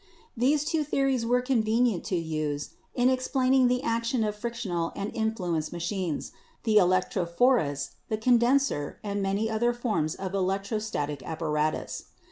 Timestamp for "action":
3.83-4.23